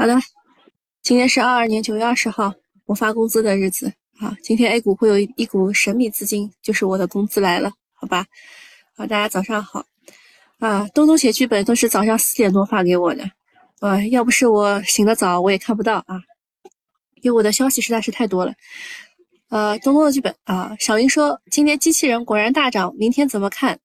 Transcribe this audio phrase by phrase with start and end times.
[0.00, 0.16] 好的，
[1.02, 2.54] 今天是二二年九月二十号，
[2.86, 4.36] 我发工资的日子啊。
[4.44, 8.24] 今天 A 股会有一股神秘资金，就是我的工资来了，好吧？
[8.96, 9.84] 好，大家早上好
[10.60, 10.86] 啊。
[10.94, 13.28] 东东写剧本都是早上四点多发给我的，
[13.80, 16.22] 啊，要不是我醒得早，我也看不到啊，
[17.22, 18.54] 因为我的消息实在是太多了。
[19.48, 23.76] 呃，东东的剧本啊，小云说今天机器人果然大涨，明天怎么看？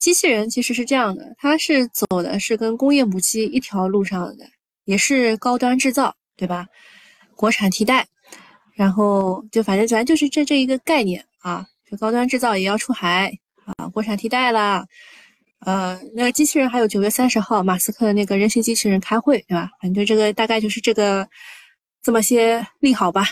[0.00, 4.44] 机器人其实是这样的，它是走的是跟工业母机一条路上的。
[4.84, 6.66] 也是高端制造，对吧？
[7.36, 8.06] 国产替代，
[8.74, 13.32] 然后就反正反正就是这这一个概念啊，就高端制造也要出海
[13.64, 14.86] 啊，国产替代啦。
[15.60, 19.70] 呃，那机器人还有九月三十号马斯克的那个人形机器人开会，对吧？
[19.80, 21.26] 反正就这个大概就是这个
[22.02, 23.26] 这么些利好吧。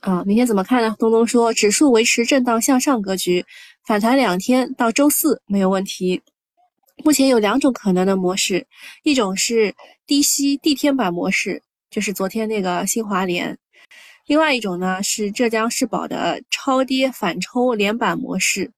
[0.00, 0.96] 啊，明天怎么看呢？
[0.98, 3.44] 东东说指数维持震荡向上格局，
[3.86, 6.20] 反弹两天到周四没有问题。
[7.04, 8.66] 目前有两种可能的模式，
[9.02, 9.74] 一种是
[10.06, 13.54] 低吸地天板模式，就是昨天那个新华联；
[14.26, 18.70] 另外一种呢是浙江世宝的超跌反抽连板模式，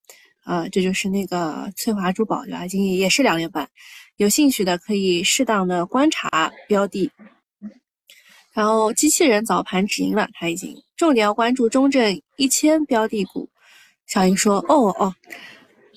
[0.45, 2.67] 啊，这就是那个翠华珠宝对吧？
[2.69, 3.69] 今也是两连板，
[4.17, 7.11] 有兴趣的可以适当的观察标的。
[8.53, 13.49] 然后机器人早盘止盈了，它已经重点要关注中证一千标的股。
[14.07, 15.15] 小英说：“哦哦。”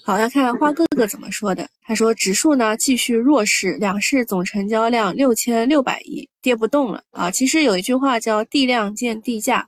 [0.06, 1.66] 好，来看花哥哥怎么说的。
[1.82, 7.32] 他说，指数呢继续弱势，两市总成交量六千六百亿，跌不动了啊。
[7.32, 9.66] 其实有一句话叫地量见地价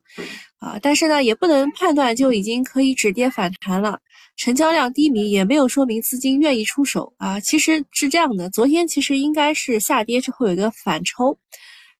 [0.59, 3.97] 啊，但是呢也不能判断就已经可以止跌反弹了。
[4.35, 7.39] 成交量低迷也没有说明资金愿意出手啊。
[7.39, 11.37] 其实是这样的，昨天其实应该是下跌之后有一个反抽，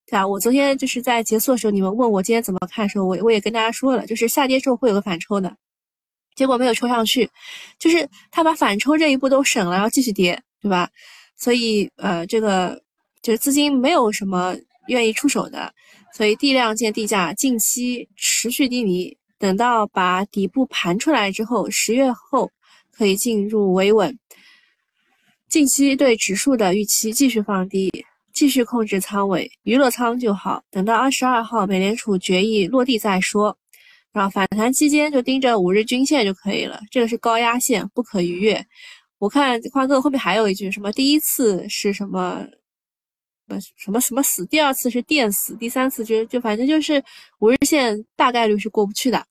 [0.08, 0.28] 对吧？
[0.28, 5.56] 我昨天就是在结束的时候，你们问我今天怎么看的时候，我我也跟大家说了，就是下跌之后会有个反抽的。
[6.36, 7.30] 结果没有抽上去，
[7.80, 10.90] 就是他把反抽这一步都省了，然后继续跌，对吧？
[11.38, 12.82] 所以呃，这个
[13.22, 14.56] 就是资金没有什么
[14.88, 15.74] 愿意出手的，
[16.14, 22.52] 所以地量见地价，近期持续低迷，等到把底部盘出来之后，十月后
[22.92, 24.18] 可以进入维稳。
[25.48, 27.90] 近期对指数的预期继续放低，
[28.34, 33.58] 继续控制仓位，娱乐仓就好，等到二十二号美联储决议落地再说。
[34.16, 38.66] 啊，反弹期间就盯着五日均线就可以了，这个是高压线，不可逾越。
[39.18, 42.48] 我看花哥后面还有一句什么，第一次是什么，
[43.50, 47.04] 呃，什么什么死，第二次是电死，第三次就就反正就是
[47.40, 49.26] 五日线大概率是过不去的。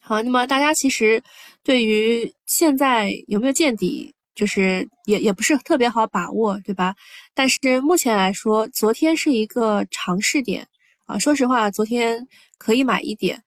[0.00, 1.22] 好，那么大家其实
[1.62, 6.94] 对于现在有没有见底，就是也也不是特别好把握，对吧？
[7.34, 10.66] 但是目前来说，昨天是一个尝试点
[11.04, 13.42] 啊，说实话，昨天可以买一点。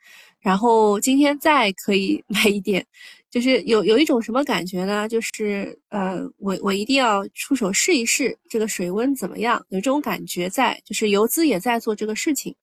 [0.47, 2.85] 然后今天再可以 买一点，
[3.29, 5.05] 就是有有一种什么感觉呢？
[5.09, 10.81] 就是呃，我我一定要出手试一试这个水温怎么样，有这种感觉在。
[10.85, 12.55] 就是游资也在做这个事情。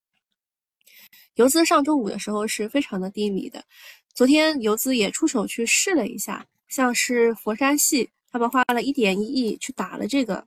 [1.34, 3.62] 游资上周五的时候是非常的低迷的，
[4.14, 10.42] 昨天游资也出手去试了一下，像是佛山系，他们花了一点一亿去打了这个，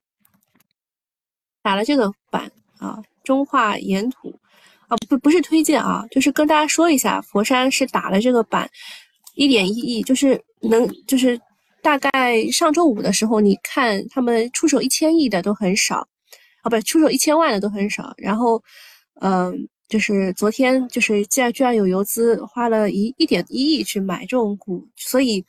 [1.61, 4.39] 打了这个板啊，中化岩土。
[4.87, 8.69] 啊，不不是推荐啊，就是跟大家说一下，佛山是打了这个板，
[9.35, 11.39] 一点一亿，就是能，就是
[11.81, 16.07] 大概上周五的时候，你看他们出手一千亿的都很少，
[16.63, 18.13] 啊，不，出手一千万的都很少。
[18.17, 18.63] 然后，
[19.21, 25.45] 嗯，就是昨天，就是既然居然有游资花了一一点一亿去买这种股，所以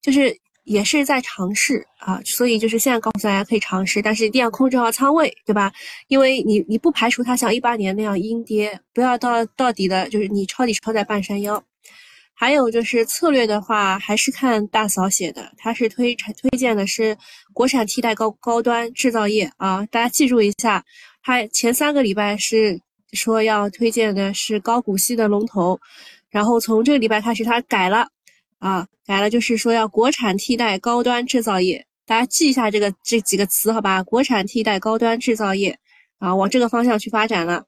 [0.00, 0.36] 就是。
[0.66, 5.72] 也是在尝试啊，所以就是现在告诉大家可以尝试，但是一定要控制好仓位，对吧？
[6.08, 11.62] 因为你你不排除它像一八年那样阴跌，不要到到底的，就是你抄底抄在半山腰。
[12.34, 17.16] 还有就是策略的话，还是看大嫂写的，他是推推荐的是
[17.54, 20.84] 国产替代高高端制造业啊，大家记住一下，
[21.22, 22.78] 他前三个礼拜是
[23.12, 25.78] 说要推荐的是高股息的龙头，
[26.28, 28.08] 然后从这个礼拜开始他改了。
[28.58, 34.02] 啊，改了，就是说要国产替代高端制造业，大家记一下这个这几个词，好吧？
[34.02, 35.78] 国产替代高端制造业，
[36.18, 37.64] 啊，往这个方向去发展了。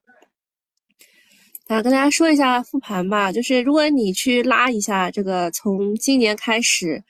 [1.67, 7.05] 啊，跟大家说一下复盘吧，就是如果你去拉一下这个，从今年开始，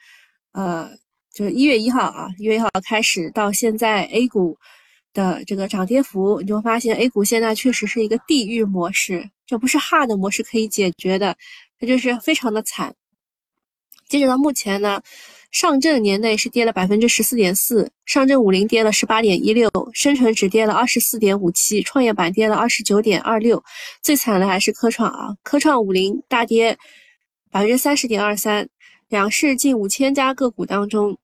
[0.50, 0.90] 呃，
[1.32, 4.58] 就是一月一号啊，一月一号开始到现在 A 股
[5.14, 11.36] 的这个涨跌幅，你就会发现 A 股现在确实是一个地狱模式，这不是 hard 模式可以解决的，
[11.78, 12.92] 它就是非常的惨。
[14.08, 15.02] 截止到目前呢，
[15.50, 23.62] 上证年内是跌了百分之十四点四，上证五零跌了十八点一六，深成指跌了二十四点五七，创业板跌了二十九点二六，
[24.02, 26.78] 最惨的还是科创啊，科创五零大跌
[27.50, 28.66] 百分之三十点二三，
[29.08, 31.19] 两市近五千家个股当中，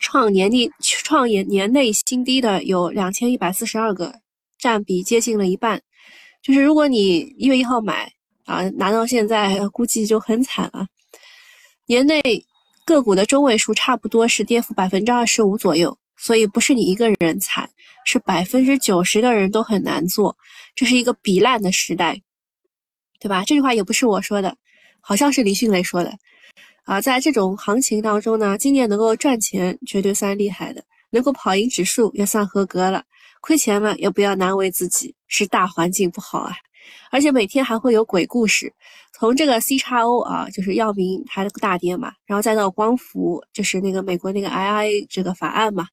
[0.00, 4.14] 创年底创业年内新低的有两千一百四十二个，
[4.58, 5.80] 占比接近了一半。
[6.42, 8.10] 就是如果你一月一号买
[8.46, 10.88] 啊，拿到现在估计就很惨了。
[11.90, 12.22] 年内
[12.84, 17.68] 个股的中位数差不多是跌幅百分之二十五左右，所以不是你一个人惨，
[18.04, 20.36] 是百分之九十的人都很难做。
[20.76, 22.22] 这是一个比烂的时代，
[23.18, 23.42] 对吧？
[23.44, 24.56] 这句话也不是我说的，
[25.00, 26.16] 好像是李迅雷说的。
[26.84, 33.02] 啊，在这种行情当中呢，今年能够赚钱绝对算厉害的，能够跑赢指数也算合格了。
[33.40, 36.54] 亏钱了也不要难为自己，是大环境不好啊。
[37.10, 38.72] 而且每天还会有鬼故事，
[39.20, 45.86] 从这个 C 叉 O 啊，就是药明它的大跌嘛，然后再到光伏，就是那个美国那个 II 这个法案嘛，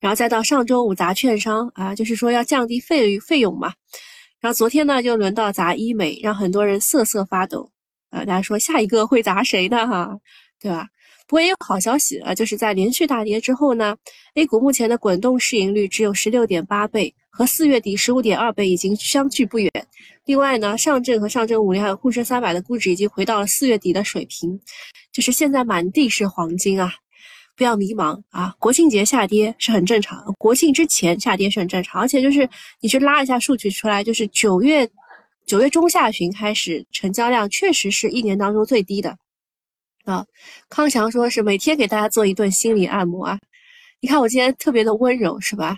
[0.00, 3.72] 然后再到上周五砸券商啊，就是说要降低费费用嘛，
[4.38, 7.70] 然后昨天呢就轮到砸医美，让很多人瑟瑟发抖
[8.10, 8.18] 啊。
[8.26, 9.86] 大家说下一个会砸谁呢？
[9.86, 10.18] 哈，
[10.60, 10.86] 对吧？
[11.26, 13.96] 不过也有好消息啊，就是在连续大跌之后呢
[14.34, 19.70] ，A 股目前的滚动市盈率只有十六点八倍，和四月底十五点二倍已经相距不远。
[20.24, 24.60] 另外呢，上证和上证五零还有沪深三百的估值已经回到了四月底的水平，
[25.12, 26.92] 就是现在满地是黄金啊！
[27.54, 32.48] 不要迷茫啊，国庆节下跌是很正常，国庆之前下跌是很正常，而且就是
[32.80, 34.90] 你去拉一下数据出来，就是九月
[35.46, 39.16] 九月中下旬开始，成交量确实是一年当中最低的。
[40.04, 40.26] 啊，
[40.68, 43.38] 康强说是每天给大家做一顿心理按摩啊！
[44.00, 45.76] 你看我今天特别的温柔是吧？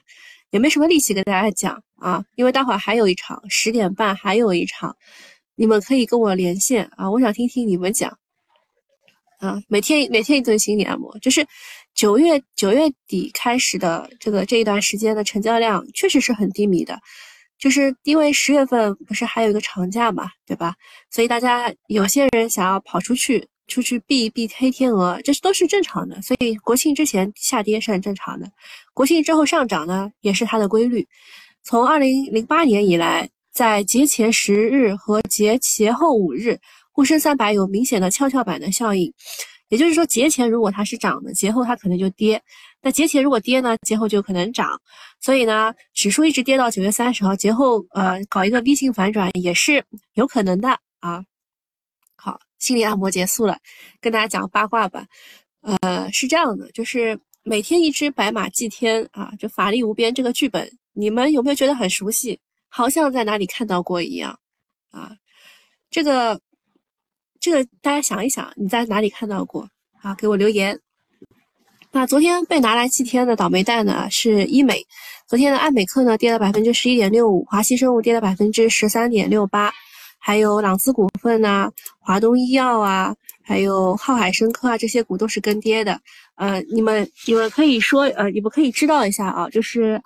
[0.50, 4.97] 也没什么力气跟大家讲啊，因为待会儿还有一场，十点半还有一场，
[5.55, 8.19] 你们可以跟我连线啊，我想听听你们讲
[9.38, 9.62] 啊。
[9.69, 11.47] 每天每天一顿心理按摩，就是
[11.94, 16.99] 九月九月底开始的这个这一段时间的成交量确实是很低迷的，
[17.58, 20.75] 就是因为十月份不是还有一个长假嘛，对吧？
[21.11, 23.46] 所以大家有些人想要跑出去。
[23.70, 28.50] 出去避一避黑天鹅，这是都是正常的，所以国庆之前下跌是很正常的，
[28.93, 31.06] 国庆之后上涨呢也是它的规律。
[31.62, 36.58] 从二零零八年以来，在节前十日和节前后五日，
[36.90, 39.12] 沪深三百有明显的跷跷板的效应，
[39.69, 42.38] 也就是说节前如果它是涨的，节后它可能就跌；
[42.82, 44.81] 那节前如果跌呢，节后就可能涨。
[45.20, 49.84] 所以呢，指数一直跌到九月三十号，节后呃搞一个 V 型反转也是
[50.14, 50.70] 有可能的
[51.00, 51.22] 啊。
[52.61, 53.59] 心理按摩结束了，
[54.01, 55.07] 跟大家讲八卦吧。
[55.62, 62.39] 呃，是这样的，就是每天一只白马祭天啊，就法力无边这个剧本，你们有没有觉得很熟悉？
[62.69, 64.39] 好像在哪里看到过一样
[64.91, 65.17] 啊？
[65.91, 66.41] 这个，
[67.41, 69.69] 这个大家想一想，你在哪里看到过？
[70.01, 70.79] 啊，给我留言。
[71.93, 74.87] 那昨天被拿来祭天的倒霉蛋呢是医美，
[75.27, 79.73] 昨天的爱美克呢跌了百分之十一点六五，华西生物跌了百分之十三点六八。
[80.20, 85.99] 还有朗姿股份呐，华东医药啊，还有浩海生科啊，这些股都是跟跌的。
[86.37, 90.00] 呃，你们你们可以说，呃，你们可以知道一下啊，就是，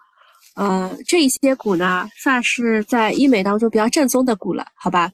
[0.55, 5.11] 呃，这一些股呢，算是在医美当中比较正宗的股了，好吧？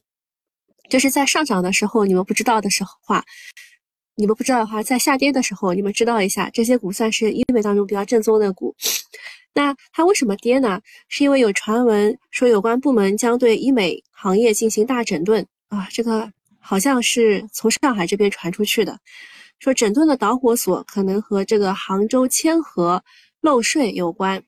[0.91, 3.25] 就是在上涨的时候你们不知道的时候话，
[4.17, 8.75] 你们不知道的话，在下跌的时候你们知道一下，这些股算是医美当中比较正宗的股。
[9.53, 10.81] 那它为什么跌呢？
[11.09, 16.31] 是因为有传闻说有关部门将对医美行业进行大整顿啊，这个
[16.61, 18.99] 好像是从上海这边传出去的，
[19.59, 23.03] 说整顿的导火索可能和这个杭州千和
[23.41, 24.43] 漏税有关。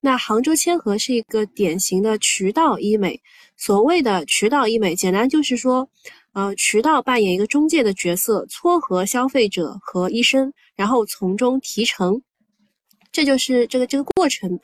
[0.00, 3.20] 那杭州千和是一个典型的渠道医美，
[3.56, 5.88] 所谓的渠道医美，简单就是说，
[6.32, 12.20] 呃，渠道扮演一个中介的角色，撮合消费者和医生，然后从中提成。
[13.12, 14.60] 这就是这个这个过程，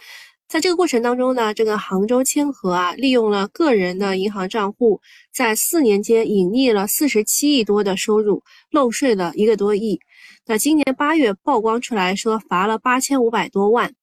[0.48, 5.00] 在这个过程当中呢，这个杭州千和啊，利用了个人的银行账户，
[5.32, 9.98] 在四年间隐匿了四十七亿多的收入，漏税了一个多亿。
[10.46, 13.94] 那今年八月曝光出来说罚了八千五百多万，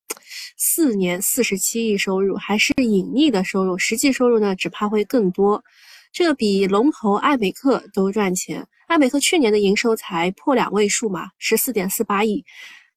[0.58, 5.64] 四年四十七亿收入还是隐匿的收入，实际收入呢只怕会更多。
[6.12, 12.44] 这个比龙头爱美克都赚钱，爱美克去年的营收才破两位数嘛，十四点四八亿。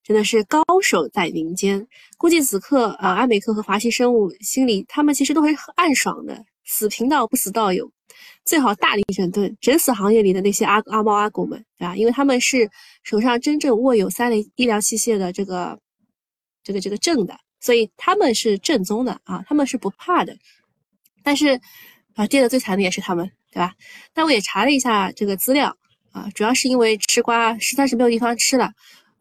[0.05, 1.85] 真的是高手在民间，
[2.19, 6.45] 估计此刻啊，阿美克和华西生物心里，他们其实都是暗爽的。
[6.67, 7.91] 死贫道不死道友，
[8.45, 11.95] 最好大力整顿，整死行业里的那些阿阿猫阿狗们，对吧？
[11.95, 12.71] 因为他们是
[13.03, 15.79] 手上真正握有三类医疗器械的这个
[16.63, 20.35] 这个这个证的，所以他们是正宗的啊，他们是不怕的。
[21.23, 21.61] 但是
[22.15, 23.75] 啊，跌的最惨的也是他们，对吧？
[24.15, 25.77] 但我也查了一下这个资料
[26.13, 28.73] 啊，主要是因为吃瓜实在是没有地方吃了。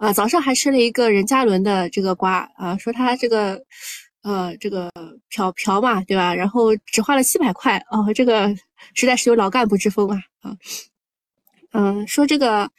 [0.04, 3.58] 啊，早上还吃了一个任嘉伦的这个瓜啊，说他这个，
[4.22, 4.92] 呃，这个
[5.30, 6.36] 嫖嫖嘛，对吧？
[6.36, 8.54] 然后只花了七百块哦，这个
[8.96, 10.58] 实在是有老干部之风啊啊，
[11.72, 12.70] 嗯，说这个，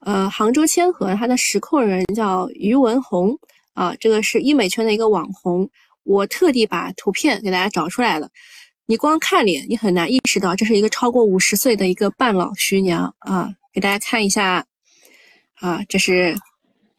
[0.00, 3.38] 呃，杭州千和他的实控人叫于文红
[3.74, 5.70] 啊，这个是医美圈的一个网红，
[6.02, 8.28] 我特地把图片给大家找出来了。
[8.86, 13.54] 你光看脸，你很难意识到这是一个超过五十岁的一个半老徐娘啊！
[13.72, 14.66] 给大家看一下，
[15.60, 16.36] 啊，这是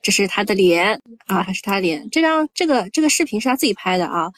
[0.05, 2.07] 这是她的脸啊，还是她脸？
[2.11, 4.31] 这张这个这个视频是她自己拍的啊，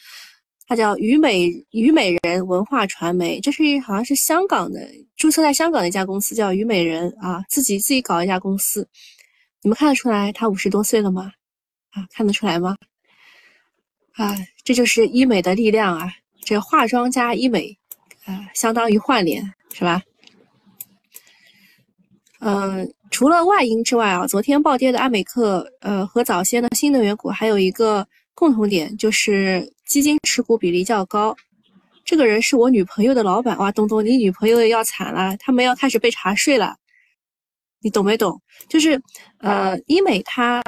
[0.65, 4.79] 她叫虞美虞美人文化传媒，这是好像是香港的，
[5.17, 8.87] 注册在香港的一家公司，叫虞美人啊，自己自己搞一家公司。
[9.61, 11.33] 你们看得出来她五十多岁了吗？
[11.89, 12.77] 啊，看得出来吗？
[14.13, 16.13] 啊，这就是医美的力量啊！
[16.45, 17.77] 这化妆加医美，
[18.23, 20.01] 啊，相当于换脸，是吧？
[22.39, 31.35] 嗯，除了外因之外啊，昨天暴跌的安美克，呃，和早先的新能源股还有一个共同点，就是基金持股比例较高。
[32.03, 36.75] 这个人是我女朋友的老板，哇，东东，你女朋友要惨了，他们要开始被查税了，
[37.81, 38.41] 你懂没懂？
[38.69, 39.01] 就是，
[39.39, 40.61] 呃，医美他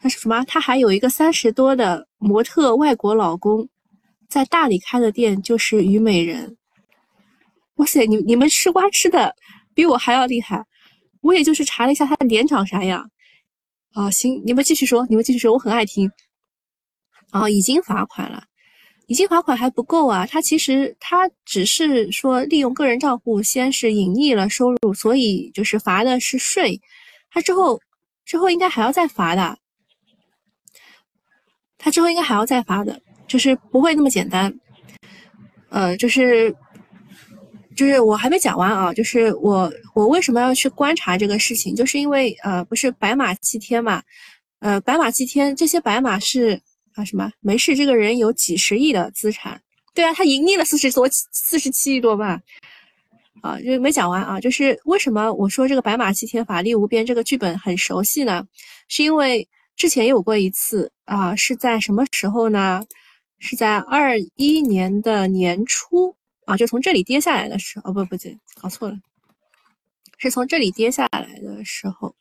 [0.00, 0.44] 他是什么？
[0.46, 3.68] 他还有一个三十多的模特外国老公。
[4.28, 6.56] 在大理开的店就是虞美人，
[7.76, 9.32] 哇塞，你你们吃瓜吃的
[9.72, 10.64] 比我还要厉害，
[11.20, 13.10] 我也就是查了一下他的脸长啥样。
[13.92, 16.10] 啊，行，你们继续说，你们继续说，我很爱听。
[17.30, 18.44] 啊，已经罚款了，
[19.06, 26.80] 已经罚款还不够啊，他其实他只是说利用个人账户先是隐匿了收入，所以就是罚的是税，
[27.30, 27.80] 他之后
[28.24, 29.58] 之后应该还要再罚的，
[31.78, 33.00] 他之后应该还要再罚的。
[33.28, 34.56] 就是不会那么简单，
[35.68, 36.54] 呃，就是，
[37.76, 44.02] 就是我还没讲完啊，就是我我为什么要去观察这个事情，就是因为呃，不是白马祭天嘛，
[44.60, 46.60] 呃，白马祭天这些白马是
[46.94, 47.30] 啊什么？
[47.40, 49.60] 没事，这个人有几十亿的资产，
[49.94, 52.40] 对啊，他盈利了四十多四十七亿多吧，
[53.42, 58.42] 啊，就没讲完啊，就是为什么我说这个白马祭天法力无边这个剧本很熟悉呢？
[58.88, 62.82] 是因为之前有过一次啊，是在什么时候呢？
[63.38, 66.15] 是在二一年的年初
[66.46, 68.96] 啊，就从这里跌下来的时候，哦不不对，搞错了，
[70.16, 72.14] 是从这里跌下来的时候，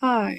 [0.00, 0.34] 二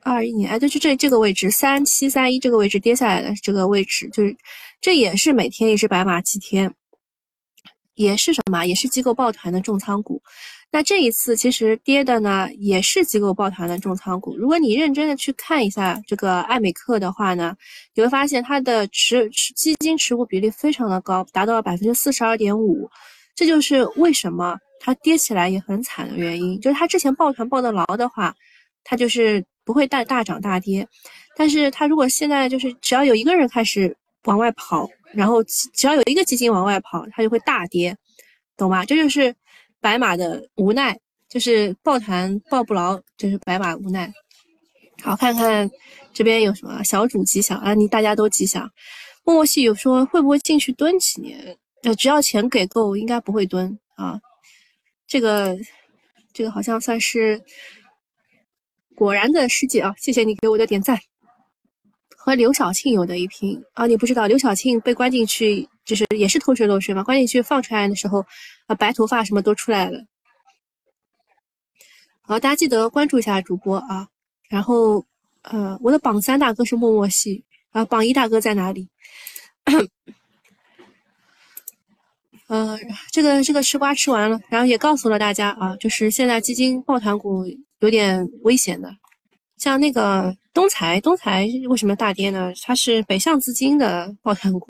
[0.00, 4.36] 二一年，哎，对，就这这个位置，三七三一这个位置跌下来的这个位置，就是
[4.80, 6.74] 这也是每天一只白马七天，
[7.94, 8.64] 也是什么？
[8.64, 10.22] 也是机构抱团的重仓股。
[10.74, 14.36] 那这一次其实跌的呢，也是机构抱团的重仓股。
[14.36, 17.56] 如果你认真的去看一下这个艾美克的话呢，
[17.94, 22.90] 你会发现它的持持基金持股比例非常的高，达到了百分之四十二点五。
[23.36, 26.60] 这就是为什么它跌起来也很惨的原因。
[26.60, 28.34] 就是它之前抱团抱的牢的话，
[28.82, 30.84] 它就是不会大大涨大跌。
[31.36, 37.96] 但是它如果现在就是只要有一个人开始往外跑，然后只要有一个基金往外跑，它就会大跌，
[38.56, 38.84] 懂吗？
[38.84, 39.32] 这就是。
[39.84, 40.98] 白马的无奈
[41.28, 44.10] 就是抱团抱不牢，就是白马无奈。
[45.02, 45.70] 好，看看
[46.14, 47.74] 这边有什么小主吉祥啊？
[47.74, 48.66] 你大家都吉祥。
[49.24, 51.58] 默默细有说会不会进去蹲几年？
[51.82, 54.18] 呃，只要钱给够，应该不会蹲啊。
[55.06, 55.54] 这个
[56.32, 57.38] 这个好像算是
[58.96, 59.94] 果然的世界啊！
[59.98, 60.98] 谢谢你给我的点赞。
[62.16, 63.86] 和刘晓庆有的一拼啊！
[63.86, 67.02] 你不知道刘晓庆被关进去，就是也是偷税漏税嘛？
[67.02, 68.24] 关键去放出来的时候。
[68.66, 70.06] 啊，白头发什么都出来了。
[72.22, 74.08] 好，大家记得关注一下主播啊。
[74.48, 75.04] 然后，
[75.42, 78.88] 呃，我的榜三大哥是默默系啊，榜一大哥在哪里？
[82.46, 82.78] 呃，
[83.10, 87.44] 这个这个吃瓜吃完了，然后也告诉了大家啊，就是现在基金抱团股
[87.80, 88.90] 有点危险的，
[89.58, 92.50] 像那个东财，东财为什么大跌呢？
[92.62, 94.66] 它是北向资金的抱团股。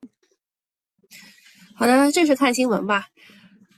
[1.76, 3.08] 好的，正式看新闻吧。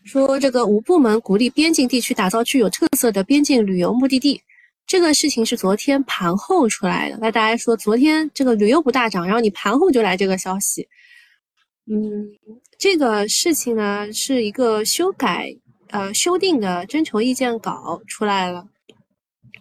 [0.04, 4.40] 说这个五部门鼓励边境地区打造具有特色的边境旅游目的地，
[4.86, 7.18] 这个事情是昨天盘后出来的。
[7.20, 10.86] 那大家说，昨天这个旅游不大涨，然后你盘后就来这个消息，
[11.90, 12.28] 嗯，
[12.78, 15.56] 这个事情呢是一个修改
[15.88, 18.68] 呃修订的征求意见稿出来了。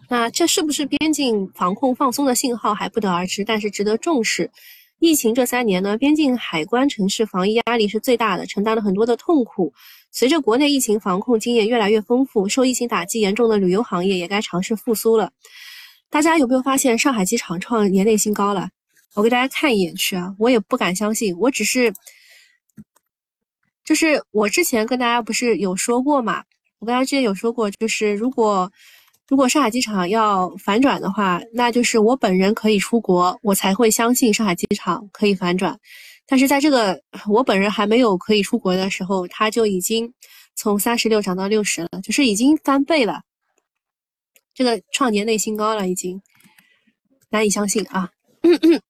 [0.08, 4.50] 那这是不是边境防控放松的信号还不得而知，但是值得重视。
[4.98, 9.72] 疫情这三年呢，边境海关城市防疫压力是最大的，承担了很多的痛苦。
[10.10, 15.30] 随着国内疫情防控经验越来越丰富，受疫情打击严重的旅游行业也该尝试复苏了。
[16.08, 18.70] 大家有没有发现上海机场创年内新高了？
[19.14, 21.92] 我给大家看一眼去啊，我也不敢相信，我只是，
[23.84, 26.42] 就是我之前跟大家不是有说过嘛？
[26.78, 28.70] 我跟大家之前有说过，就是如果
[29.28, 35.78] 如果上海机场要反转的话，那就是我本人可以出国，我才会相信上海机场可以反转。
[36.26, 40.12] 但是在这个我本人还没有可以出国的时候，它就已经
[40.54, 43.22] 从三十六涨到六十了，就是已经翻倍了，
[44.54, 46.20] 这个创年内新高了，已经
[47.30, 48.10] 难以相信啊！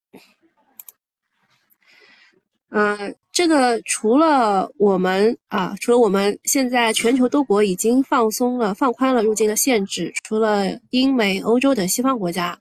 [2.68, 12.58] 嗯，这个除了我们啊，除了我们现在全球多国已经放松了、放宽了入境的限制，除了英美、欧洲等西方国家，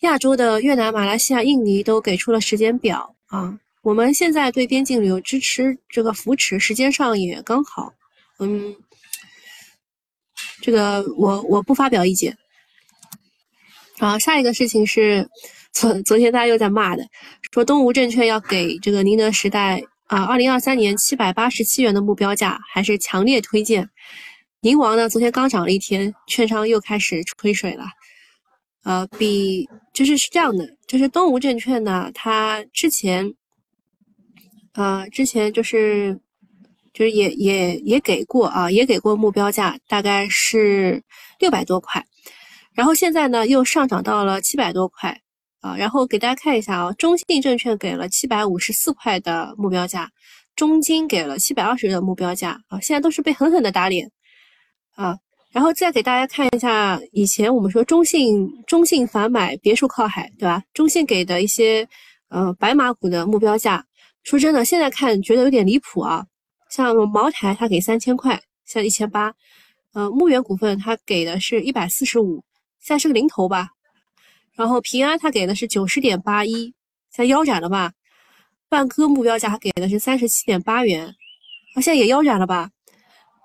[0.00, 3.58] 亚洲的越南、马来西亚、印尼都给出了时间表啊。
[3.80, 7.90] 我们现在对边境旅游支持这个扶持时间上也刚好，
[8.38, 8.76] 嗯，
[10.60, 12.36] 这个我我不发表意见。
[13.98, 15.26] 好，下一个事情是
[15.76, 17.06] 昨昨天大家又在骂的，
[17.52, 23.86] 说东吴证券要给这个宁德时代啊，二零二三年七百八十七元的目标价，还是强烈推荐。
[24.62, 27.84] 宁王呢，昨天刚涨了一天，券商又开始吹水了。
[28.84, 33.34] 呃，比就是是这样的，就是东吴证券呢，它之前。
[34.72, 36.18] 啊，之前就是，
[36.94, 41.02] 就是也也也给过啊，也给过目标价，大概是
[41.38, 42.04] 六百多块，
[42.74, 45.18] 然后现在呢又上涨到了七百多块
[45.66, 50.08] 啊，然后给大家看一下啊，中信证券给了七百五十四块的目标价，
[50.54, 54.08] 中金给了七百二十的目标价啊，现在都是被狠狠的打脸
[54.94, 55.18] 啊，
[55.50, 60.62] 然后再给大家看一下以前我们说中信中信反买别墅靠海，对吧？
[60.72, 61.88] 中信给的一些
[62.28, 63.84] 呃白马股的目标价。
[64.22, 66.26] 说真的，现在看觉得有点离谱啊！
[66.68, 69.32] 像茅台，它给三千块，现在一千八。
[69.94, 72.42] 呃，牧原股份它给的是一百四十五，
[72.80, 73.68] 现在是个零头吧。
[74.56, 76.74] 然后平安它给的是九十点八一，
[77.10, 77.92] 现在腰斩了吧？
[78.70, 81.06] 万科目标价给的是三十七点八元，
[81.74, 82.70] 啊，现在也腰斩了吧？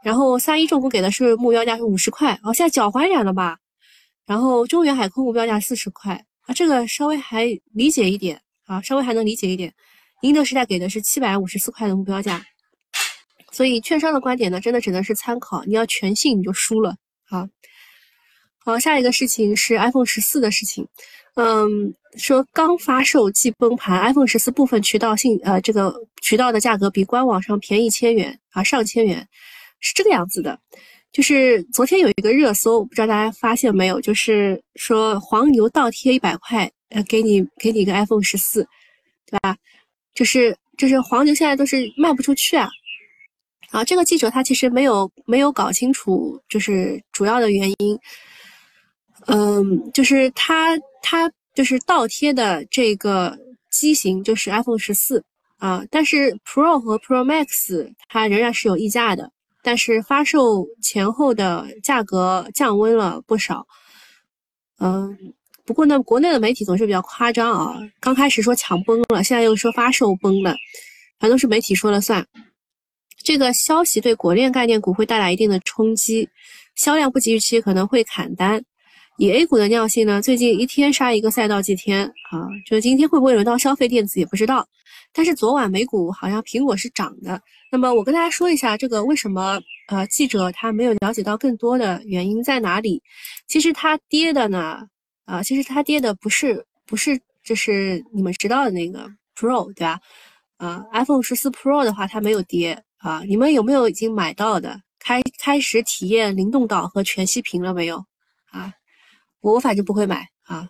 [0.04, 3.60] 然后三一重工给的是目标价是五十块，哦，现在脚踝斩了吧？
[4.26, 9.74] 然后中原海控目标价四十块，啊，这个稍微还理解一点啊，稍微还能理解一点。
[10.22, 12.44] 宁德时代给的是七百五十四块的目标价，
[13.52, 16.96] 所以券商的观点呢，真的只能是参考，你要全信你就输了
[17.30, 17.48] 啊。
[18.64, 20.88] 好下一个事情是 iPhone 十四的事情，
[21.36, 29.28] 嗯，说刚发售即崩盘，iPhone 十四部分渠道性呃这个渠道的价格比官网上便宜千元啊上千元，
[29.80, 30.60] 是这个样子的。
[31.12, 38.64] 就是昨天有一个热搜，不知道大家发现没有，就是说黄牛倒贴一百块，呃，给你给你一个 iPhone 十四，
[39.26, 39.58] 对吧？
[40.14, 42.70] 就是就是黄牛现在都是卖不出去啊，
[43.72, 48.00] 啊，这个记者他其实没有没有搞清楚，就是主要的原因，
[49.28, 53.38] 嗯，就是它，它就是倒贴的这个
[53.70, 55.24] 机型就是 iPhone 十四
[55.58, 59.32] 啊，但是 Pro 和 Pro Max 它仍然是有溢价的，
[59.64, 63.66] 但是发售前后的价格降温了不少，
[64.80, 65.34] 嗯。
[65.64, 67.80] 不过呢，国内的媒体总是比较夸张啊。
[68.00, 70.56] 刚开始说抢崩了，现在又说发售崩了，
[71.20, 72.28] 反正都是媒体说了算。
[73.24, 76.28] 这个消息对国链概念股会带来一定的冲击，
[76.76, 78.62] 销量不及预期可能会砍单。
[79.22, 84.68] 以 A 股的尿性呢，最近一天杀一个赛道祭天啊，就今天会不会轮到消费电子也不知道。
[85.14, 87.40] 但是昨晚美股好像苹果是涨的。
[87.72, 93.00] 那么我跟大家说一下，这个为什么呃记者他没有了解到更多的原因在哪里？
[93.46, 94.80] 其实它跌的呢。
[95.26, 99.08] 啊，其实它跌的不是不是，就是你们知道的那个
[99.38, 100.00] Pro 对吧？
[100.58, 103.22] 啊，iPhone 十四 Pro 的话它没有跌啊。
[103.28, 104.82] 你们有没有已经买到的？
[104.98, 108.04] 开开始体验灵动岛和全息屏了没有？
[108.50, 108.74] 啊，
[109.42, 110.70] 我反正不会买啊，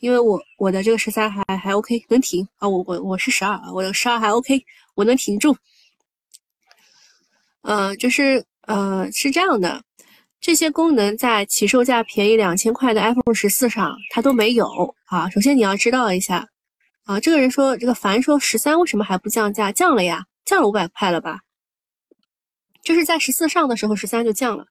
[0.00, 5.56] 因为我我的这个十三还还 OK 能停啊，我我我是十二，我的十二还 OK，我能挺住。
[7.62, 9.82] 呃，就是呃是这样的。
[10.38, 15.28] 这些功能在起售价便宜两千块的 iPhone 十四上，它都没有啊。
[15.30, 16.46] 首先你要知道一下，
[17.04, 19.72] 啊，这个人说，这个凡说十三为什么还不降价？
[19.72, 21.40] 降了呀，降了五百块了吧？
[22.82, 24.66] 就是在十四上的时候，十三就降了。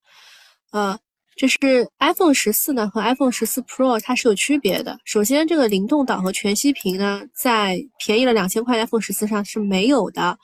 [0.72, 0.98] 呃，
[1.36, 1.58] 就是
[2.00, 4.98] iPhone 十四呢和 iPhone 十四 Pro 它是有区别的。
[5.04, 10.38] 首先，这个灵动岛和全息屏呢，在便宜了两千块 iPhone 十四上是没有的。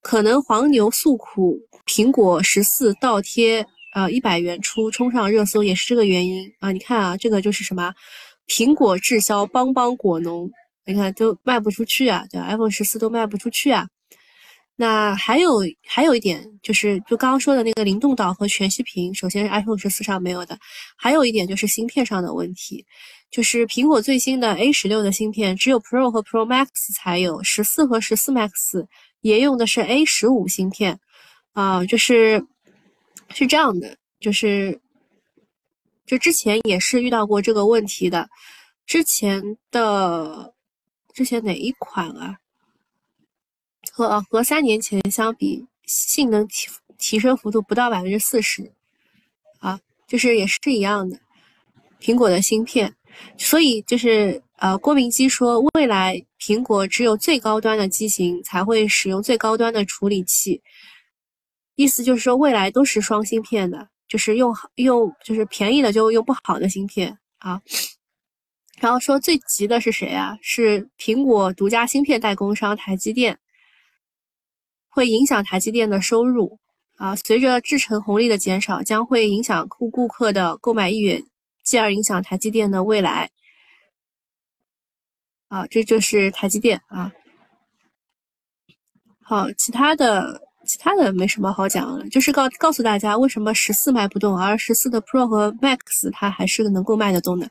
[0.00, 3.66] 可能黄牛诉苦，苹果十四倒贴。
[3.92, 6.72] 啊，一百元出冲上热搜也是这个原因啊！
[6.72, 7.92] 你看啊，这个就是什么，
[8.48, 10.50] 苹果滞销，邦邦果农，
[10.86, 13.86] 你看都卖不出去啊，对？iPhone 十四都卖不出去啊。
[14.76, 20.58] 那还有还有一点就是，就刚刚说的那个灵动岛和全息屏，首先是 iPhone 十四上没有的，
[20.96, 22.84] 还有一点就是芯片上的问题，
[23.30, 28.86] 就是苹果最新的 A 十六的芯片只有 Pro 和 Pro Max 才有，十四和十四 Max
[29.20, 30.98] 也用的是 A 十五芯片
[31.52, 32.44] 啊，就是。
[33.34, 34.78] 是这样的，就是，
[36.04, 38.28] 就之前也是遇到过这个问题的。
[38.84, 40.52] 之前的
[41.14, 42.36] 之前哪一款啊？
[43.94, 48.72] 和和三年前相比，性能提提升幅度不到百分之四十
[49.58, 49.78] 啊，
[50.08, 51.20] 就是也是一样的。
[52.00, 52.96] 苹果的芯片，
[53.36, 60.62] 所以就是呃，郭明基说，未来苹果只有最高端的机型才会使用最高端的处理器，
[61.74, 67.60] 意思就是说未来都是双芯片的，就是用用就是便宜的就用不好的芯片啊。
[68.80, 70.38] 然后说最急的是谁啊？
[70.40, 73.38] 是苹果独家芯片代工商台积电，
[74.92, 76.58] 会影响台积电的收入
[76.96, 77.16] 啊。
[77.16, 81.24] 随着制程红利的减少，将会影响顾顾客的购买意愿，
[81.64, 83.30] 继而影响台积电的未来。
[85.48, 87.10] 啊，这就是台积电啊。
[89.20, 97.50] 好，其他的其他的没什么好讲了，就是告告诉大家为什么十四卖不动，而十四的 Pro 和 Max 它还是能够卖得动的。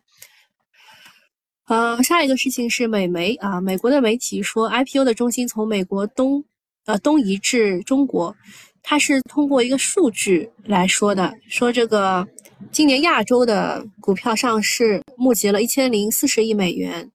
[1.67, 6.43] 呃，下一个事情是美媒啊，美国的媒体说 IPO 的中心从美国东
[6.85, 8.35] 呃东移至中国，
[8.81, 12.27] 它是通过一个数据来说的，说这个
[12.71, 17.11] 今年亚洲的股票上市募集了一千零四十亿美元，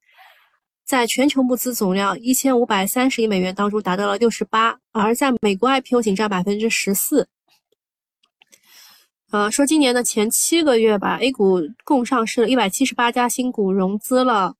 [0.84, 7.28] 在全球募资总量一千五百三十亿美元当中达到了六十八，而在美国 IPO 仅占百分之十四。
[9.32, 14.54] 呃，说今年的前七个月吧，A 股共上市了一百七十八家新股，融资了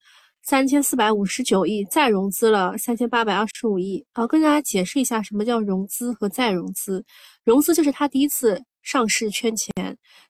[0.48, 4.06] 三千四百五十九亿，再融资了三千八百二十五亿。
[4.12, 7.04] 啊，跟大家解释一下什么叫融资和再融资。
[7.42, 9.72] 融资就是他第一次上市圈钱，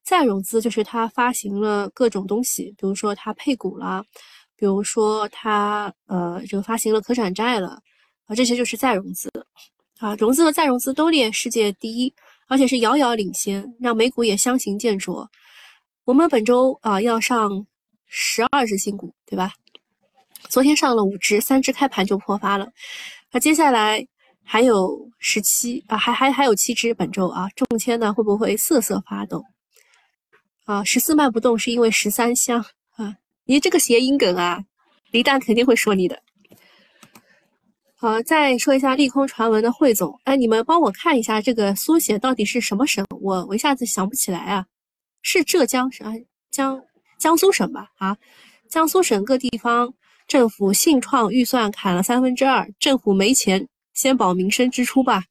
[0.03, 4.03] 再融资就是他发行了各种东西，比如说他配股了，
[4.57, 7.79] 比如说他呃这个发行了可转债了，
[8.25, 9.31] 啊，这些就是再融资。
[9.99, 12.11] 啊，融资和再融资都列世界第一。
[12.49, 15.27] 而且是遥遥领先，让美股也相形见绌。
[16.05, 17.67] 我们本周啊要上
[18.07, 19.53] 十二只新股，对吧？
[20.49, 22.69] 昨天上了五只，三只开盘就破发了。
[23.33, 24.07] 那接下来
[24.43, 29.45] 还有十七啊，还还还有七只本周啊，中签呢会不会瑟瑟发抖？
[30.65, 32.65] 啊，十四卖不动是因为十三香
[32.97, 33.17] 啊？
[33.45, 34.65] 你这个谐音梗啊，
[35.11, 36.21] 李诞肯定会说你的。
[37.99, 40.21] 好，再说一下利空传闻的汇总。
[40.25, 43.05] 哎，你们帮我看一下这个缩写到底是什么省？
[43.21, 44.67] 我我一下子想不起来啊，
[45.23, 46.13] 是浙江省啊、
[46.51, 46.83] 江
[47.19, 47.89] 江苏省吧？
[47.97, 48.17] 啊，
[48.69, 49.95] 江苏省各地方
[50.27, 55.25] 政府信创预算砍了三分之二，政府没钱，先保民生支出吧。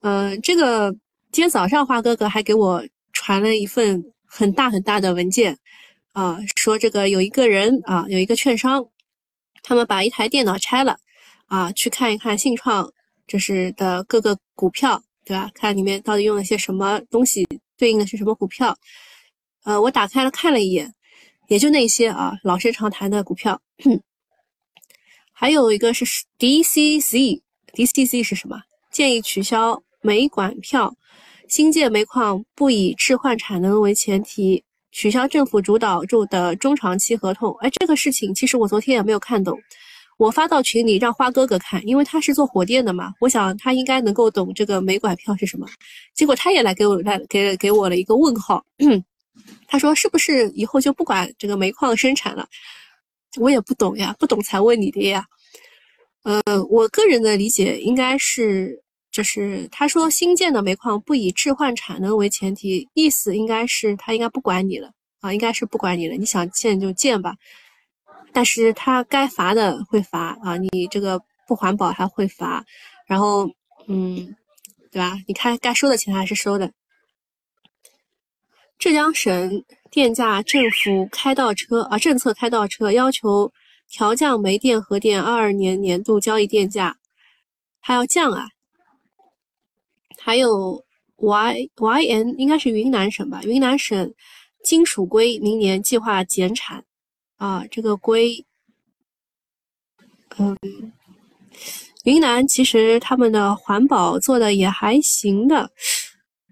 [0.00, 0.90] 嗯，这个
[1.32, 5.58] 今天早上花哥哥还给我传了一份很大很大的文件，
[6.12, 8.84] 啊，说这个有一个人啊，有一个券商，
[9.62, 10.96] 他们把一台电脑拆了。
[11.46, 12.88] 啊，去看一看信创，
[13.26, 15.50] 这是的各个股票，对吧？
[15.52, 17.44] 看里面到底用了些什么东西，
[17.76, 18.72] 对应的是什么股票？
[19.64, 20.94] 呃，我打开了看了一眼，
[21.50, 23.60] 也就那些啊，老生常谈的股票。
[25.32, 26.04] 还有一个是
[26.38, 28.62] DCC，DCC 是什么？
[28.92, 30.94] 建议取消煤管票，
[31.48, 37.52] 新建煤矿不以置换产能为前提，取消政府主导住的中长期合同。
[37.62, 39.58] 哎，这个事情其实我昨天也没有看懂。
[40.18, 45.66] 我发到群里让花哥哥看，因为他是做火电的嘛，我想他应该能够懂这个煤管票是什么。
[46.14, 48.64] 结果他也来给我来给给我了一个问号，
[49.66, 52.48] 他说是不是以后就不管这个煤矿生产了？
[53.38, 55.24] 我也不懂呀，不懂才问你的呀。
[56.22, 64.90] 呃，我个人的理解应该是，就是他说新建的煤矿不以置换产能为前提，意思应该是他应该不管你了
[65.20, 67.36] 啊，应该是不管你了，你想建就建吧。
[68.32, 72.64] 但是他该罚的会罚啊，你这个不环保还会罚，
[73.06, 73.48] 然后
[73.86, 74.36] 嗯，
[74.90, 75.16] 对吧？
[75.26, 76.70] 你看该收的钱还是收的。
[78.80, 83.52] 浙江省电价政府开倒车啊，政策开倒车，要求
[83.90, 86.96] 调降煤电核电二二年年度交易电价，
[87.78, 88.48] 还要降啊。
[90.18, 90.82] 还有
[91.16, 93.42] Y Y N 应该是云南省吧？
[93.44, 94.14] 云南省
[94.64, 96.82] 金属硅明年计划减产。
[97.36, 98.44] 啊，这个硅，
[100.38, 100.56] 嗯，
[102.04, 105.70] 云南其实他们的环保做的也还行的，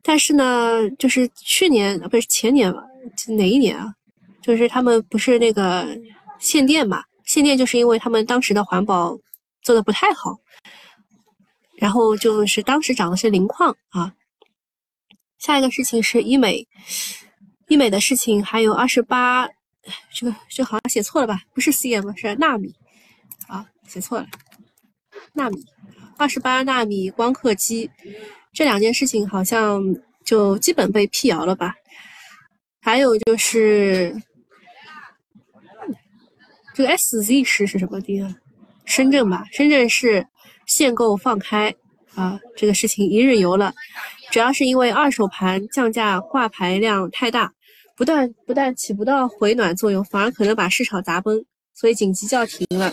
[0.08, 2.82] 但是呢，就是去年不是前年吧，
[3.36, 3.94] 哪一年啊？
[4.40, 5.86] 就是他们不是那个
[6.38, 7.04] 限电嘛？
[7.26, 9.18] 限电就是因为他们当时的环保
[9.60, 10.38] 做的不太好，
[11.76, 14.14] 然后就是当时涨的是磷矿啊。
[15.38, 16.66] 下一个事情是医美，
[17.68, 19.46] 医美的事情还有二十八。
[20.14, 21.42] 这个这好像写错了吧？
[21.52, 22.74] 不是 cm 是纳米，
[23.46, 24.26] 啊，写错了，
[25.34, 25.66] 纳米，
[26.16, 27.90] 二十八纳米光刻机，
[28.52, 29.82] 这两件事情好像
[30.24, 31.74] 就基本被辟谣了吧？
[32.80, 34.14] 还有就是
[36.74, 38.34] 这个 SZ 市是什么地方？
[38.84, 39.44] 深圳吧？
[39.52, 40.26] 深圳市
[40.66, 41.74] 限购放开
[42.14, 43.72] 啊，这个事情一日游了，
[44.30, 47.52] 主要是因为二手盘降价挂牌量太大。
[47.96, 51.44] 不但不但起不到回暖作用，反而可能把市场砸崩，
[51.78, 52.92] 所以紧急叫停了。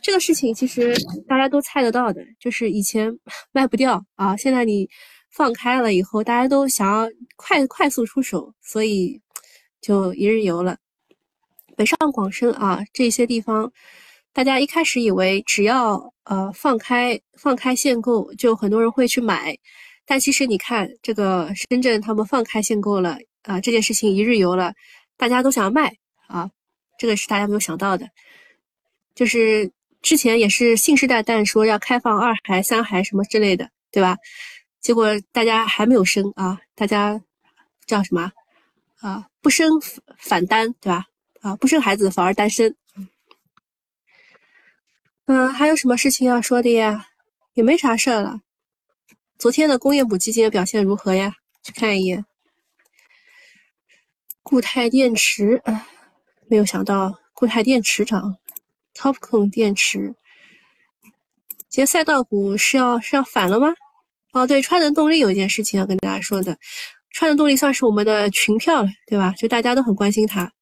[0.00, 0.94] 这个事情其实
[1.28, 3.12] 大家都猜得到的，就是以前
[3.52, 4.88] 卖不掉啊，现在你
[5.30, 9.20] 放开了以后，大家都想要快快速出手，所以
[9.82, 10.78] 就一日游了。
[11.76, 13.70] 北上广深啊这些地方，
[14.32, 19.56] 大家一开始以为只要呃放开放开限购，就很多人会去买。
[20.04, 24.72] 但其实你看，这个深圳他们放开限购了啊，这件事情一日游了，
[25.16, 25.94] 大家都想要卖
[26.26, 26.50] 啊，
[26.98, 28.08] 这个是大家没有想到的。
[29.14, 34.16] 就是之前也是信誓旦旦说要开放二孩、三孩什么之类的，对吧？
[34.80, 37.20] 结果大家还没有生啊，大家
[37.86, 38.32] 叫什么
[39.00, 39.28] 啊？
[39.40, 39.68] 不生
[40.18, 41.06] 反单，对吧？
[41.40, 42.74] 啊，不生孩子反而单身。
[45.26, 47.06] 嗯，还有什么事情要说的呀？
[47.54, 48.40] 也没啥事儿了。
[49.38, 51.34] 昨天的工业母基金表现如何呀？
[51.62, 52.24] 去看一眼。
[54.42, 55.62] 固态电池，
[56.48, 58.36] 没有想到固态电池涨。
[58.94, 60.14] Topcon 电池，
[61.70, 63.72] 今天赛道股是要是要反了吗？
[64.34, 66.58] 哦，对，川能动力有一件事情要跟大家说的。
[67.10, 69.32] 川能动力算是我们的群票了，对吧？
[69.38, 70.52] 就大家都很关心它。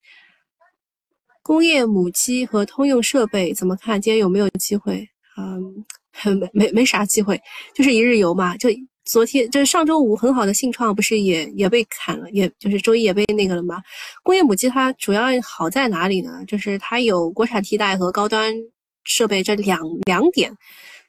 [1.43, 4.01] 工业母机和通用设备怎么看？
[4.01, 5.05] 今天有没有机会？
[5.37, 5.85] 嗯，
[6.39, 7.41] 没没没啥机会，
[7.75, 8.57] 就是一日游嘛。
[8.57, 8.69] 就
[9.11, 13.83] 昨天就是上周五很好的信创不是也也被砍了，也就是周一也被那个了吗？
[14.23, 16.45] 工业母机它主要好在哪里呢？
[16.47, 18.55] 就是它有国产替代和高端
[19.03, 20.57] 设备这两两点，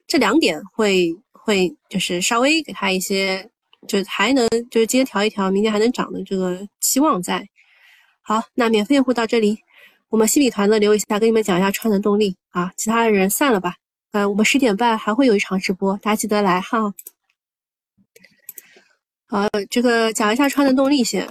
[0.07, 3.47] 这两点会会就是稍微给它一些，
[3.87, 7.47] 就还能就是今天调一调，明天还能涨的这个期望在。
[8.23, 9.59] 好，那免费用户到这里。
[10.09, 13.75] 我们新米团的留一下，跟你们讲一下川能动力啊，其他的人散了吧。
[14.11, 16.93] 呃，我们十点半还会有一场直播，大家记得来哈。
[19.31, 21.25] 好，这个讲一下川能动力先。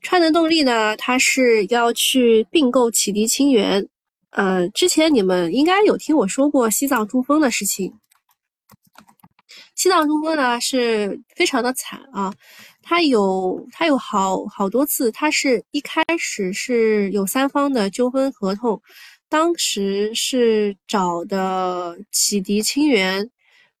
[0.00, 3.84] 川能动力呢，它是要去并购启迪清源。
[4.30, 7.92] 呃，之前你们应该有听我说过西藏珠峰的事情。
[9.74, 12.32] 西藏珠峰呢是非常的惨啊。
[12.80, 18.80] 它有，它有好好多次，它是一开始是有三方的纠纷合同，
[19.28, 23.28] 当时是找的启迪清源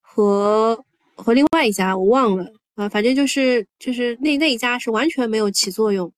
[0.00, 2.44] 和和另外一家我忘了
[2.76, 6.12] 啊，反正就是就是那那一家是完全没有起作用，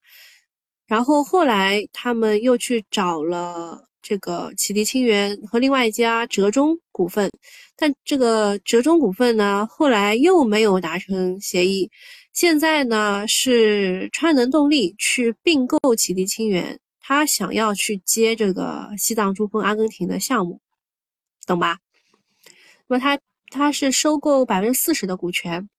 [0.87, 7.31] 然后后来他们又去找了这个启迪清源和另外一家浙中股份，
[7.77, 11.89] 但这个浙中股份呢，后来又没有达成协议。
[12.33, 20.59] 现在呢是川能动力去并购启迪清源，他想要去接这个西藏珠峰阿根廷的项目，
[21.47, 21.79] 懂吧？
[22.87, 23.17] 那么他
[23.49, 25.69] 他是收购百分之四十的股权。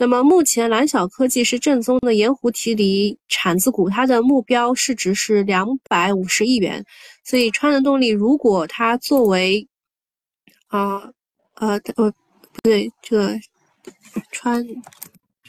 [0.00, 6.82] 那么目前蓝晓科技是正宗的盐湖提锂产子股，它的目标市值是两百五十亿元。
[7.22, 9.68] 所以川能动力如果它作为
[10.68, 11.12] 啊
[11.56, 12.10] 呃呃
[12.54, 13.38] 不对，这个
[14.32, 14.66] 川。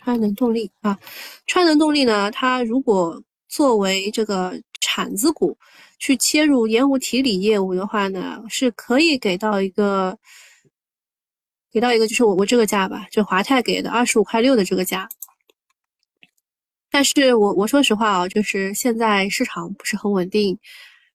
[0.04, 0.98] 川能动力啊，
[1.46, 5.56] 川能动力呢，它如果作为这个产子股
[6.00, 10.18] 去切入盐湖提锂业务的话呢，是可以给到一个，
[11.72, 15.08] 给到一个就是我我这个价吧，就华泰给的二十五块六的这个价。
[16.90, 20.60] 但是我我说实话啊，就是现在市场不是很稳定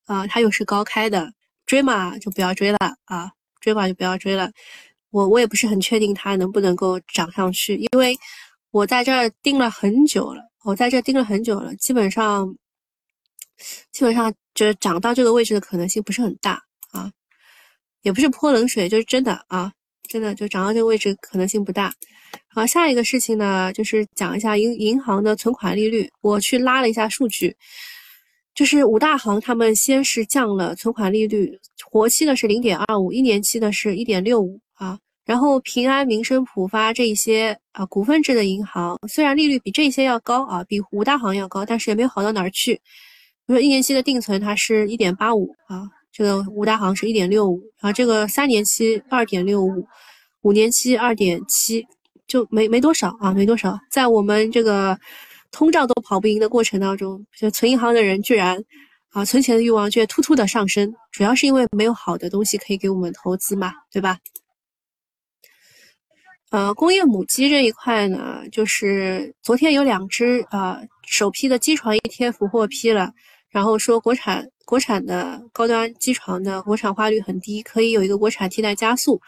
[0.05, 1.33] 啊，它又是高开的，
[1.67, 4.51] 追嘛就不要追了啊，追嘛就不要追了。
[5.11, 8.17] 我我也不是很确定它能不能够涨上去，因为。
[8.73, 12.55] 我在这儿盯了很久了，我在这盯了很久了，基本上，
[13.91, 17.11] 基本上就是涨到这个位置的可能性不是很大啊，
[18.03, 19.73] 也不是泼冷水，就是真的啊，
[20.09, 21.93] 真的就涨到这个位置可能性不大。
[22.49, 27.55] 好，下一个事情呢，就是讲一下银银行的存款利率，我去拉了一下数据，
[28.55, 34.99] 就是五大行他们先是降了存款利率，活期的是零点二五，一年期的是一点六五啊。
[35.25, 42.75] 然后平安、民生、浦发这些啊股份制的银行，虽然利率比这些要高啊，比五大行要高，但是也没有好到哪儿去。
[43.47, 45.83] 比如说一年期的定存，它是一点八五啊，
[46.17, 49.87] 这个五大行是一点六五，然后这个三年期二点六五，
[50.41, 51.87] 五年期二点七，
[52.27, 53.79] 就没没多少啊，没多少。
[53.91, 54.99] 在我们这个
[55.53, 58.59] 通胀都跑不赢的过程当中，就存银行的人居然
[59.11, 64.19] 啊存钱的欲望却突突的上升，主要是因为没有好的东西可以给我们投资嘛，对吧？
[66.51, 73.13] 呃，工业母机这一块呢，就是昨天有两只啊首批的机床 ETF 获批了，
[73.51, 79.19] 然后说国产国产的高端机床的国产化率很低，可以有一个国产替代加速。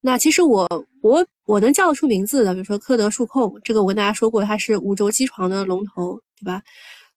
[0.00, 0.66] 那其实我
[1.02, 6.60] 我我能叫得出名字的，比如说科德数控，这个我跟大家说过，它是五轴机床的龙头，对吧？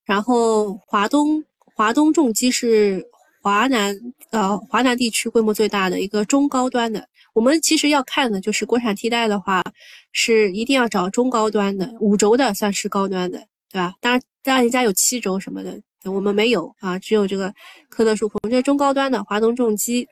[0.04, 1.44] 然后华东
[1.76, 3.04] 华东重机是
[3.42, 3.98] 华南
[4.30, 7.08] 呃华南地区规模最大的一个中高端的。
[7.34, 9.64] 我们其实要看的就是国产替代的话，
[10.12, 13.40] 是一定要找中高端的，五轴的算是高端的，
[13.72, 13.96] 对吧？
[14.00, 17.54] 当然当然人家有七轴什么的，我们没有啊，只有这个
[17.90, 20.08] 科德数控，这是中高端的华东重机、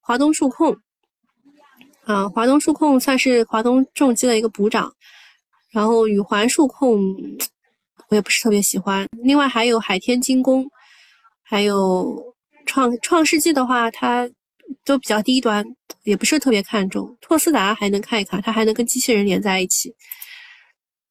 [0.00, 0.76] 华东数控。
[2.04, 4.92] 啊，华东数控算是华东重机的一个补涨，
[5.70, 7.00] 然后宇环数控
[8.08, 9.08] 我也不是特别喜欢。
[9.22, 10.68] 另外还有海天精工，
[11.42, 12.34] 还有
[12.66, 14.28] 创创世纪的话，它
[14.84, 15.64] 都比较低端，
[16.02, 17.16] 也不是特别看重。
[17.22, 19.94] 拓斯达还能看一看，它还能跟机器人连在一起。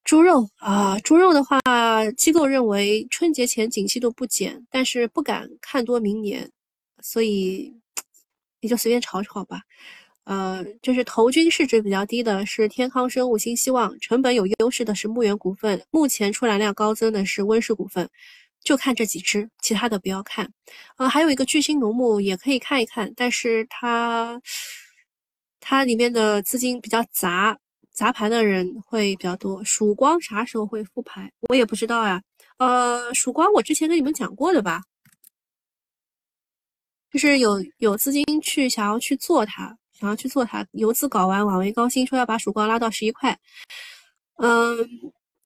[0.03, 1.59] 猪肉啊，猪肉的话，
[2.17, 6.51] 机构认为春节前景气度不减，但是不敢看多明年，
[7.01, 7.73] 所以
[8.61, 9.61] 你就随便炒炒吧。
[10.25, 18.09] 呃，就是投均市值比较低的是天康生物、新希望，成本有优势的是牧原股份，目前出栏量高增的是温氏股份，
[18.63, 20.49] 就看这几只，其他的不要看。
[20.97, 24.41] 呃，还有一个巨星农牧也可以看一看，但是它
[25.59, 27.57] 它里面的资金比较杂，
[27.93, 29.63] 杂盘的人会比较多。
[29.63, 31.31] 曙光啥时候会复牌？
[31.49, 32.21] 我也不知道呀。
[32.57, 34.81] 呃，曙光我之前跟你们讲过的吧，
[37.11, 39.77] 就是有有资金去想要去做它。
[39.99, 43.39] 想要去做它，游资搞完，网维高新说要把曙光拉到十一块。
[44.37, 44.75] 嗯，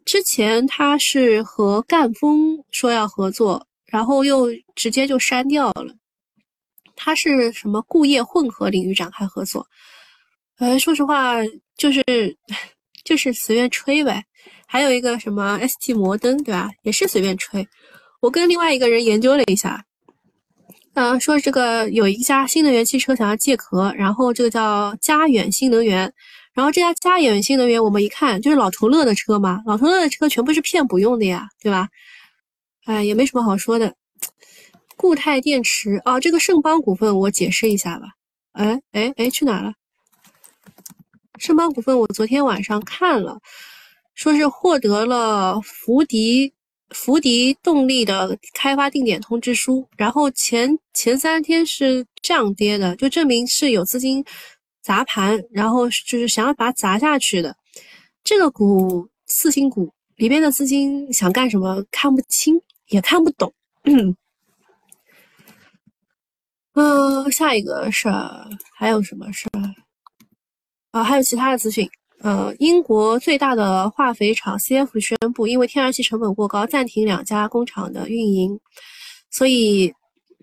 [0.04, 5.94] 之前他是和赣锋说要合作，然后又直接就删掉了。
[6.96, 9.68] 他是什么固业混合领域展开合作？
[10.60, 11.36] 呃，说实话，
[11.78, 12.04] 就是
[13.04, 14.24] 就是随便吹呗。
[14.66, 16.70] 还有一个什么 ST 摩登，对吧？
[16.82, 17.68] 也是随便吹。
[18.20, 19.84] 我跟另外一个人研究了一下。
[20.96, 26.12] 嗯，说这个有一家新能源汽车想要借壳，然后这个叫嘉远新能源，
[26.54, 31.88] 然后这家嘉远新能源我们一看就是老头乐的车嘛，老头乐的车全部是骗补用的呀，对吧？
[32.86, 33.94] 哎，也没什么好说的。
[34.96, 38.08] 固态电池啊，这个盛邦股份我解释一下吧。
[38.54, 39.74] 哎哎哎，去哪了？
[41.40, 43.40] 盛邦股份我昨天晚上看了，
[44.16, 46.54] 说是获得了福迪。
[46.92, 54.24] 福迪动力的开发定点通知书，然后前前三天是这样跌的，就证明是有资金
[54.82, 57.54] 砸盘，然后就是想要把它砸下去的。
[58.24, 61.84] 这个股四星股里边的资金想干什么？
[61.92, 63.54] 看不清，也看不懂。
[63.84, 64.16] 嗯，
[66.76, 68.08] 嗯，下一个是
[68.74, 69.60] 还有什么事儿
[70.98, 71.04] 啊？
[71.04, 71.90] 还有其他的资讯。
[72.20, 78.60] 呃，英国最大的化肥厂 CF 宣布，因为天然气成本过高，暂停两家工厂的运营。
[79.30, 79.94] 所以，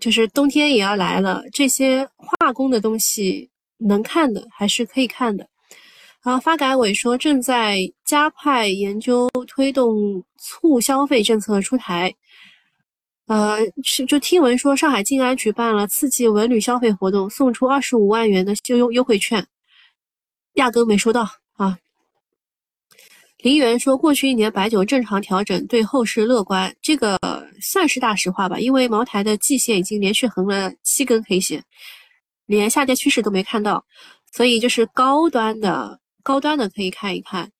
[0.00, 5.48] 就是冬天也要来了，这些化工的东西能看的还是可以看的。
[6.22, 12.14] 然后发改委说，正在加快研究推动促消费政策出台。
[13.26, 19.44] 呃，是就听闻说，上海静安举办了刺激文旅消费活动，送出二十五万元的优优优惠券，
[20.54, 21.28] 压根没收到。
[21.56, 21.78] 啊，
[23.38, 27.16] 林园说，过去一年白酒正常调整，对后市乐观，这个
[27.60, 28.58] 算是大实话吧。
[28.58, 31.62] 因为茅台的季线已经连续横了七根 K 线，
[32.46, 33.84] 连下跌趋势都没看到，
[34.32, 37.52] 所以就是高端的高端的可以看一看，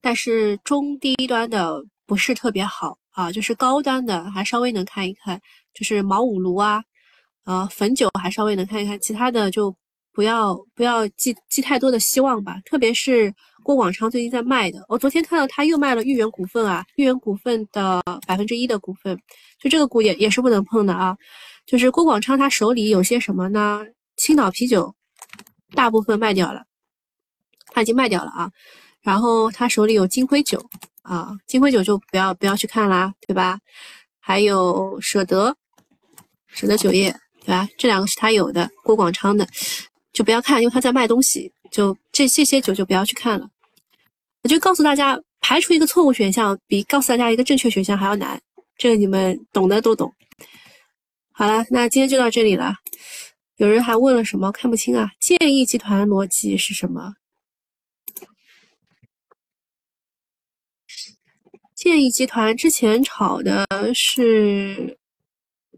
[0.00, 5.40] 但是中低端的不是特别好啊，就是高端的还稍微能看一看，
[5.72, 6.82] 就是茅五炉啊，
[7.44, 9.76] 啊汾酒还稍微能看一看，其他的就。
[10.14, 19.18] 不要不要寄寄太多的希望吧，特别是郭广昌最近在卖的，我昨天看到他又卖了豫园股份啊，豫园股份的百分之一的股份，
[19.60, 21.16] 就这个股也也是不能碰的啊。
[21.66, 23.84] 就是郭广昌他手里有些什么呢？
[24.16, 24.94] 青岛啤酒
[25.72, 26.62] 大部分卖掉了，
[27.72, 28.50] 他已经卖掉了啊。
[29.02, 30.64] 然后他手里有金辉酒
[31.02, 33.58] 啊，金辉酒就不要不要去看啦，对吧？
[34.20, 35.56] 还有舍得
[36.46, 37.68] 舍得酒业，对吧？
[37.76, 39.46] 这两个是他有的，郭广昌的。
[40.14, 41.52] 就不要看，因为他在卖东西。
[41.70, 43.50] 就这这些酒就不要去看了。
[44.42, 48.40] 我就告诉大家，排除一个错误选项，比告诉大家一个正确选项还要难。
[48.78, 50.14] 这个你们懂的都懂。
[51.32, 52.74] 好了，那今天就到这里了。
[53.56, 54.52] 有人还问了什么？
[54.52, 55.10] 看不清啊。
[55.18, 57.14] 建议集团逻辑是什么？
[61.74, 64.96] 建议集团之前炒的是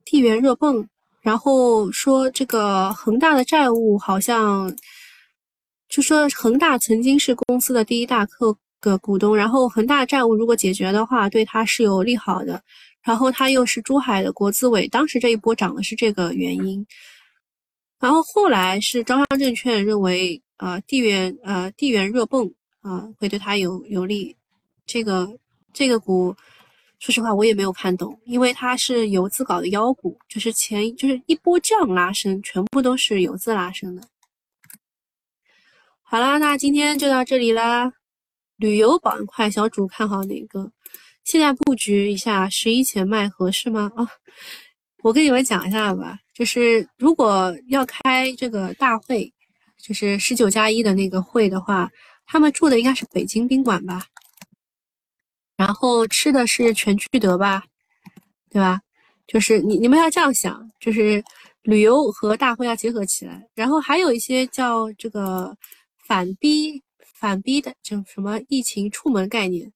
[0.04, 0.88] 地缘热泵。
[1.26, 4.72] 然后说这个恒大的债务好像，
[5.88, 12.62] 就说恒大曾经是公司的第一大客的股东，然后恒大债务如果解决的话，对他是有利好的。
[13.02, 16.86] 然后他又是珠海的国资委，当时这一波涨的是这个原因。
[17.98, 22.48] 然后后来是招商证券认为，呃，地缘呃地缘热泵
[22.82, 24.36] 啊会对他有有利，
[24.86, 25.28] 这个
[25.72, 26.32] 这个股
[26.98, 34.02] 说实话，我也没有看懂，因为它是游资搞的妖股，就是前就是一波这样拉升，全部都是游资拉升的。
[36.02, 37.92] 好啦，那今天就到这里啦。
[38.56, 40.72] 旅游板块小主看好哪个？
[41.24, 43.92] 现在布局一下，十一前卖合适吗？
[43.94, 44.08] 啊，
[45.02, 49.30] 我跟你们讲一下吧，就是如果要开这个大会，
[49.78, 51.90] 就是十九加一的那个会的话，
[52.24, 54.06] 他们住的应该是北京宾馆吧，
[55.56, 57.64] 然后吃的是全聚德吧，
[58.50, 58.80] 对吧？
[59.26, 61.22] 就是你你们要这样想，就是
[61.62, 65.56] 旅游和大会要结合起来，然后还有一些叫这个
[66.06, 66.82] 反逼
[67.14, 69.72] 反逼的，就什么疫情出门概念。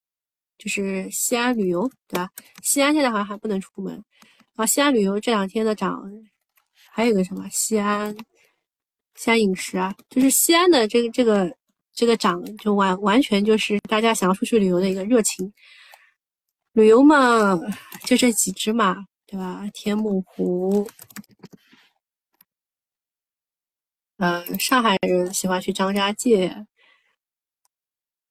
[0.59, 2.29] 就是西安旅游，对吧？
[2.63, 3.95] 西安现在好像还不能出门。
[4.55, 6.05] 然啊，西安旅游这两天的涨，
[6.93, 8.15] 还有个什么西安，
[9.15, 11.51] 西安饮食啊，就是西安的这个这个
[12.01, 15.53] 这个涨，就完完全就是大家想要出去旅游的一个热情。
[16.73, 17.61] 旅游嘛，
[18.07, 18.97] 就这几只嘛，
[19.27, 19.69] 对吧？
[19.75, 20.89] 天目湖，
[24.17, 26.65] 嗯，上海人喜欢去张家界，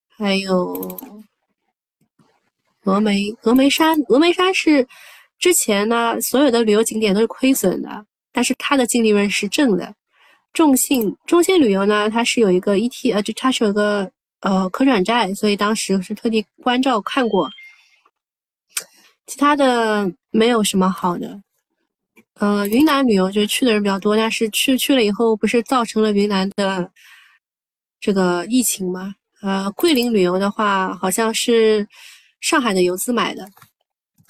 [0.08, 1.00] 还有。
[2.84, 4.88] 峨眉峨眉山，峨眉山是
[5.38, 9.94] 之前呢所有的旅游景点都是亏损的，但是它的净利润是正的。
[10.54, 17.50] 众信中信旅游呢，它是有一个 ET，呃，就它是有个呃可转债，所以当时是特地关照看过。
[19.28, 21.42] 其他的没有什么好的。
[22.36, 26.92] 呃，云南旅游就是去的人比较多，但是去去了以后不是造成了云南的
[28.00, 29.16] 这个疫情吗？
[29.42, 31.88] 呃，桂林旅游的话，好像是。
[32.42, 33.46] 上海的游资买的，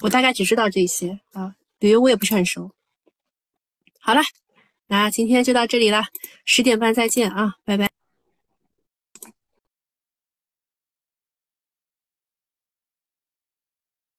[0.00, 2.68] 我大概只知道这些啊，旅游我也不是很熟。
[4.00, 4.20] 好了，
[4.90, 6.02] 那今天就到这里了，
[6.44, 7.89] 十点半再见啊，拜拜。